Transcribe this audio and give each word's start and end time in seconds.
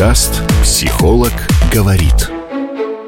Подкаст 0.00 0.40
«Психолог 0.62 1.30
говорит». 1.70 2.30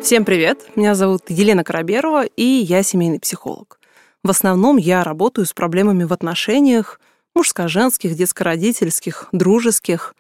Всем 0.03 0.27
привет! 0.27 0.67
Меня 0.77 0.95
зовут 0.95 1.23
Елена 1.29 1.65
Караберова, 1.65 2.27
и 2.27 2.45
я 2.45 2.83
семейный 2.83 3.19
психолог. 3.19 3.81
В 4.23 4.29
основном 4.29 4.77
я 4.77 5.03
работаю 5.03 5.47
с 5.47 5.55
проблемами 5.55 6.05
в 6.05 6.13
отношениях 6.13 7.01
мужско-женских, 7.35 8.15
детско-родительских, 8.15 9.29
дружеских. 9.33 10.15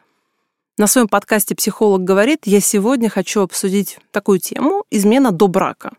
На 0.79 0.87
своем 0.87 1.09
подкасте 1.09 1.55
«Психолог 1.55 2.05
говорит» 2.05 2.47
я 2.47 2.61
сегодня 2.61 3.11
хочу 3.11 3.43
обсудить 3.43 3.99
такую 4.11 4.39
тему– 4.39 4.85
измена 4.91 5.31
до 5.31 5.49
брака. 5.49 5.93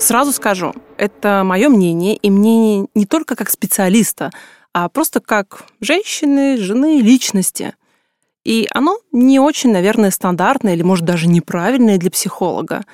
Сразу 0.00 0.32
скажу, 0.32 0.74
это 0.96 1.42
мое 1.44 1.68
мнение, 1.68 2.16
и 2.16 2.30
мнение 2.30 2.88
не 2.96 3.06
только 3.06 3.36
как 3.36 3.48
специалиста, 3.48 4.32
а 4.84 4.88
просто 4.88 5.18
как 5.18 5.64
женщины, 5.80 6.56
жены, 6.56 7.00
личности. 7.00 7.74
И 8.44 8.68
оно 8.72 8.98
не 9.10 9.40
очень, 9.40 9.72
наверное, 9.72 10.12
стандартное 10.12 10.74
или, 10.74 10.82
может, 10.82 11.04
даже 11.04 11.26
неправильное 11.26 11.98
для 11.98 12.12
психолога. 12.12 12.84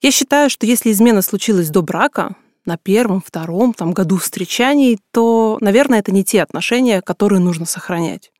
Я 0.00 0.12
считаю, 0.12 0.48
что 0.48 0.64
если 0.64 0.92
измена 0.92 1.22
случилась 1.22 1.70
до 1.70 1.82
брака, 1.82 2.36
на 2.64 2.76
первом, 2.76 3.20
втором 3.20 3.74
там, 3.74 3.92
году 3.94 4.18
встречаний, 4.18 5.00
то, 5.10 5.58
наверное, 5.60 5.98
это 5.98 6.12
не 6.12 6.22
те 6.22 6.40
отношения, 6.40 7.02
которые 7.02 7.40
нужно 7.40 7.66
сохранять. 7.66 8.30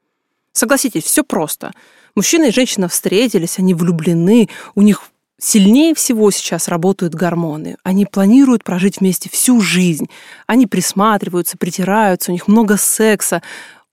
Согласитесь, 0.53 1.03
все 1.03 1.25
просто. 1.25 1.73
Мужчина 2.15 2.45
и 2.45 2.53
женщина 2.53 2.89
встретились, 2.89 3.59
они 3.59 3.75
влюблены, 3.75 4.49
у 4.77 4.83
них 4.83 5.03
Сильнее 5.41 5.95
всего 5.95 6.33
сейчас 6.33 6.66
работают 6.66 7.15
гормоны. 7.15 7.77
Они 7.84 8.05
планируют 8.06 8.65
прожить 8.65 8.98
вместе 8.98 9.30
всю 9.30 9.61
жизнь. 9.61 10.09
Они 10.48 10.66
присматриваются, 10.66 11.56
притираются, 11.56 12.33
у 12.33 12.34
них 12.34 12.48
много 12.48 12.77
секса. 12.77 13.41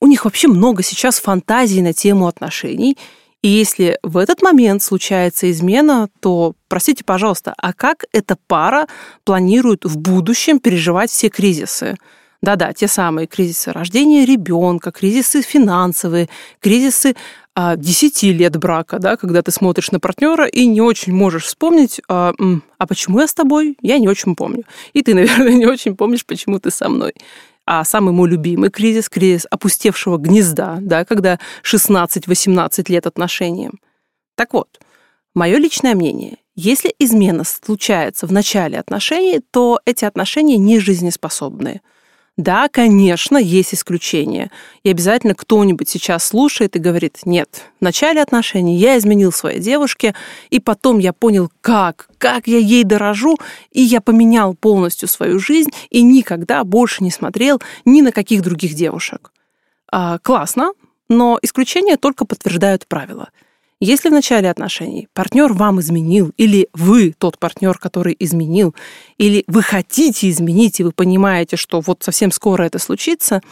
У 0.00 0.08
них 0.08 0.24
вообще 0.24 0.48
много 0.48 0.82
сейчас 0.82 1.20
фантазий 1.20 1.82
на 1.82 1.92
тему 1.92 2.26
отношений. 2.26 2.98
И 3.42 3.48
если 3.48 3.96
в 4.02 4.16
этот 4.16 4.42
момент 4.42 4.82
случается 4.82 5.48
измена, 5.52 6.08
то, 6.18 6.54
простите, 6.66 7.04
пожалуйста, 7.04 7.54
а 7.56 7.72
как 7.72 8.06
эта 8.12 8.36
пара 8.48 8.88
планирует 9.22 9.84
в 9.84 9.98
будущем 9.98 10.58
переживать 10.58 11.10
все 11.10 11.28
кризисы? 11.28 11.96
Да-да, 12.42 12.72
те 12.72 12.88
самые 12.88 13.28
кризисы 13.28 13.70
рождения 13.72 14.24
ребенка, 14.24 14.90
кризисы 14.90 15.42
финансовые, 15.42 16.28
кризисы 16.60 17.14
10 17.56 18.24
а, 18.24 18.26
лет 18.26 18.56
брака, 18.58 18.98
да, 18.98 19.16
когда 19.16 19.42
ты 19.42 19.50
смотришь 19.50 19.90
на 19.90 19.98
партнера 19.98 20.46
и 20.46 20.66
не 20.66 20.82
очень 20.82 21.14
можешь 21.14 21.44
вспомнить, 21.44 22.02
а, 22.08 22.34
а 22.78 22.86
почему 22.86 23.20
я 23.20 23.26
с 23.26 23.32
тобой, 23.34 23.78
я 23.80 23.98
не 23.98 24.08
очень 24.08 24.36
помню. 24.36 24.64
И 24.92 25.02
ты, 25.02 25.14
наверное, 25.14 25.54
не 25.54 25.66
очень 25.66 25.96
помнишь, 25.96 26.26
почему 26.26 26.58
ты 26.58 26.70
со 26.70 26.88
мной. 26.88 27.14
А 27.64 27.82
самый 27.84 28.12
мой 28.12 28.28
любимый 28.28 28.70
кризис, 28.70 29.08
кризис 29.08 29.46
опустевшего 29.50 30.18
гнезда, 30.18 30.78
да, 30.80 31.04
когда 31.04 31.40
16-18 31.64 32.92
лет 32.92 33.06
отношениям. 33.06 33.80
Так 34.36 34.52
вот, 34.52 34.78
мое 35.34 35.56
личное 35.56 35.94
мнение, 35.94 36.36
если 36.54 36.94
измена 36.98 37.42
случается 37.44 38.26
в 38.26 38.32
начале 38.32 38.78
отношений, 38.78 39.40
то 39.50 39.80
эти 39.86 40.04
отношения 40.04 40.58
не 40.58 40.78
жизнеспособные– 40.78 41.80
да, 42.36 42.68
конечно, 42.68 43.38
есть 43.38 43.74
исключения. 43.74 44.50
И 44.82 44.90
обязательно 44.90 45.34
кто-нибудь 45.34 45.88
сейчас 45.88 46.26
слушает 46.26 46.76
и 46.76 46.80
говорит, 46.80 47.20
нет, 47.24 47.62
в 47.80 47.82
начале 47.82 48.20
отношений 48.20 48.76
я 48.76 48.98
изменил 48.98 49.32
своей 49.32 49.58
девушке, 49.58 50.14
и 50.50 50.60
потом 50.60 50.98
я 50.98 51.14
понял, 51.14 51.50
как, 51.62 52.10
как 52.18 52.46
я 52.46 52.58
ей 52.58 52.84
дорожу, 52.84 53.38
и 53.72 53.80
я 53.80 54.02
поменял 54.02 54.54
полностью 54.54 55.08
свою 55.08 55.38
жизнь 55.38 55.70
и 55.88 56.02
никогда 56.02 56.62
больше 56.64 57.02
не 57.02 57.10
смотрел 57.10 57.62
ни 57.86 58.02
на 58.02 58.12
каких 58.12 58.42
других 58.42 58.74
девушек. 58.74 59.32
А, 59.90 60.18
классно, 60.18 60.72
но 61.08 61.38
исключения 61.40 61.96
только 61.96 62.26
подтверждают 62.26 62.86
правила– 62.86 63.30
если 63.80 64.08
в 64.08 64.12
начале 64.12 64.50
отношений? 64.50 65.08
Партнер 65.12 65.52
вам 65.52 65.80
изменил, 65.80 66.32
или 66.36 66.68
вы 66.72 67.14
тот 67.16 67.38
партнер, 67.38 67.78
который 67.78 68.16
изменил, 68.18 68.74
или 69.18 69.44
вы 69.46 69.62
хотите 69.62 70.30
изменить, 70.30 70.80
и 70.80 70.84
вы 70.84 70.92
понимаете, 70.92 71.56
что 71.56 71.80
вот 71.80 72.02
совсем 72.02 72.30
скоро 72.30 72.62
это 72.62 72.78
случится, 72.78 73.42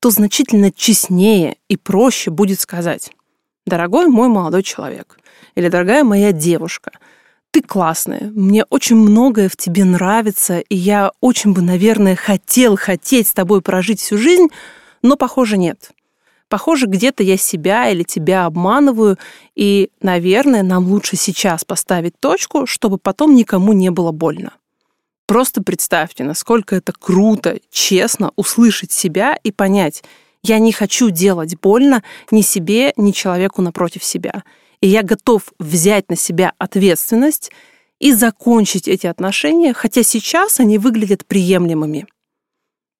то 0.00 0.10
значительно 0.10 0.70
честнее 0.70 1.56
и 1.68 1.76
проще 1.76 2.30
будет 2.30 2.60
сказать, 2.60 3.10
дорогой 3.66 4.08
мой 4.08 4.28
молодой 4.28 4.62
человек, 4.62 5.18
или 5.54 5.68
дорогая 5.68 6.04
моя 6.04 6.32
девушка, 6.32 6.92
ты 7.50 7.62
классная, 7.62 8.30
мне 8.34 8.64
очень 8.64 8.96
многое 8.96 9.48
в 9.48 9.56
тебе 9.56 9.84
нравится, 9.84 10.60
и 10.60 10.76
я 10.76 11.10
очень 11.20 11.52
бы, 11.52 11.62
наверное, 11.62 12.16
хотел 12.16 12.76
хотеть 12.76 13.28
с 13.28 13.32
тобой 13.32 13.60
прожить 13.60 14.00
всю 14.00 14.18
жизнь, 14.18 14.48
но, 15.02 15.16
похоже, 15.16 15.56
нет. 15.56 15.90
Похоже, 16.50 16.86
где-то 16.86 17.22
я 17.22 17.36
себя 17.36 17.90
или 17.90 18.02
тебя 18.02 18.44
обманываю, 18.44 19.18
и, 19.54 19.90
наверное, 20.02 20.64
нам 20.64 20.88
лучше 20.88 21.14
сейчас 21.14 21.64
поставить 21.64 22.18
точку, 22.18 22.66
чтобы 22.66 22.98
потом 22.98 23.36
никому 23.36 23.72
не 23.72 23.90
было 23.92 24.10
больно. 24.10 24.52
Просто 25.26 25.62
представьте, 25.62 26.24
насколько 26.24 26.74
это 26.74 26.92
круто, 26.92 27.60
честно 27.70 28.32
услышать 28.34 28.90
себя 28.90 29.38
и 29.44 29.52
понять, 29.52 30.02
я 30.42 30.58
не 30.58 30.72
хочу 30.72 31.10
делать 31.10 31.54
больно 31.56 32.02
ни 32.32 32.40
себе, 32.40 32.94
ни 32.96 33.12
человеку 33.12 33.62
напротив 33.62 34.02
себя. 34.02 34.42
И 34.80 34.88
я 34.88 35.04
готов 35.04 35.52
взять 35.60 36.10
на 36.10 36.16
себя 36.16 36.52
ответственность 36.58 37.52
и 38.00 38.12
закончить 38.12 38.88
эти 38.88 39.06
отношения, 39.06 39.72
хотя 39.72 40.02
сейчас 40.02 40.58
они 40.58 40.78
выглядят 40.78 41.24
приемлемыми. 41.26 42.06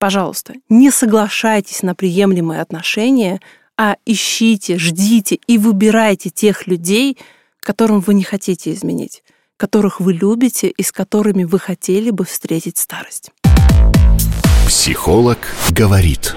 Пожалуйста, 0.01 0.55
не 0.71 0.91
соглашайтесь 0.91 1.83
на 1.83 1.95
приемлемые 1.95 2.63
отношения, 2.63 3.39
а 3.77 3.97
ищите, 4.07 4.79
ждите 4.79 5.39
и 5.47 5.59
выбирайте 5.59 6.31
тех 6.31 6.67
людей, 6.67 7.19
которым 7.61 8.01
вы 8.01 8.15
не 8.15 8.23
хотите 8.23 8.73
изменить, 8.73 9.23
которых 9.59 10.01
вы 10.01 10.15
любите 10.15 10.69
и 10.69 10.83
с 10.83 10.91
которыми 10.91 11.45
вы 11.45 11.59
хотели 11.59 12.09
бы 12.09 12.25
встретить 12.25 12.79
старость. 12.79 13.31
Психолог 14.67 15.37
говорит. 15.71 16.35